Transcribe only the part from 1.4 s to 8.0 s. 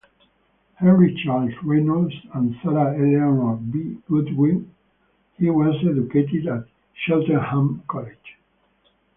Reynolds and Sarah Eleanor B. Goodwyn, he was educated at Cheltenham